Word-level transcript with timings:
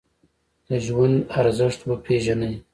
د 0.67 0.69
ژوند 0.85 1.17
ارزښت 1.39 1.79
وپیژنئ 1.87 2.53